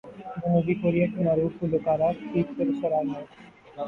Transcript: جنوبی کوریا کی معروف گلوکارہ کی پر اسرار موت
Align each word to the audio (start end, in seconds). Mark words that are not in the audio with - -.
جنوبی 0.35 0.73
کوریا 0.75 1.05
کی 1.07 1.19
معروف 1.23 1.53
گلوکارہ 1.61 2.09
کی 2.23 2.55
پر 2.55 2.65
اسرار 2.67 3.03
موت 3.03 3.29